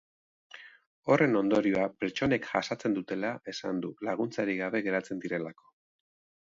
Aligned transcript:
Horren 1.11 1.39
ondorioa 1.41 1.83
pertsonek 2.05 2.49
jasaten 2.55 2.97
dutela 2.99 3.35
esan 3.55 3.83
du, 3.85 3.93
laguntzarik 4.09 4.63
gabe 4.65 4.87
geratzen 4.89 5.27
direlako. 5.27 5.75